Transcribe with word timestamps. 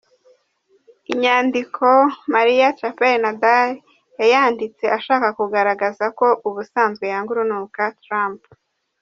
Inyandiko 1.11 1.85
Maria 2.33 2.69
Chappelle-Nadal 2.79 3.69
yayanditse 4.19 4.85
ashaka 4.97 5.27
kugaragaza 5.37 6.05
ko 6.19 6.27
ubusanzwe 6.47 7.03
yanga 7.11 7.31
urunuka 7.33 7.81
Trump. 8.03 8.41